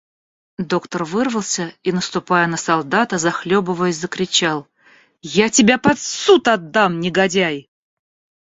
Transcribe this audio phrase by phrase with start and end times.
[0.57, 4.67] Доктор вырвался и, наступая на солдата, захлебываясь, закричал:—
[5.21, 7.69] Я тебя под суд отдам, негодяй!